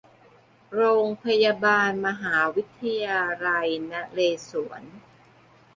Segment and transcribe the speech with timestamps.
[0.73, 4.83] โรงพยาบาลมหาวิทยาลัยนเรศวร